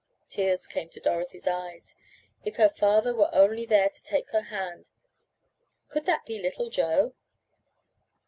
[0.31, 1.95] Tears came to Dorothy's eyes.
[2.43, 4.89] If her father were only there to take her hand
[5.89, 7.13] could that be little Joe?